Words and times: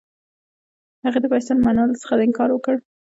هغې 1.03 1.19
د 1.21 1.25
پیسو 1.33 1.51
منلو 1.65 1.99
څخه 2.01 2.13
انکار 2.25 2.49
وکړ. 2.53 2.75